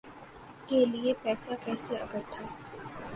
[0.67, 2.41] کے لیے پیسہ کیسے اکھٹا